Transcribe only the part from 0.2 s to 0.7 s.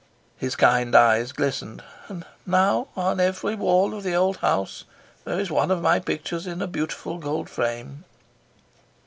His